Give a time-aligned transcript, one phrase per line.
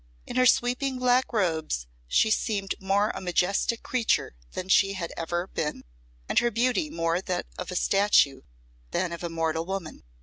[0.25, 5.45] In her sweeping black robes she seemed more a majestic creature than she had ever
[5.45, 5.83] been,
[6.27, 8.41] and her beauty more that of a statue
[8.89, 10.01] than of a mortal woman.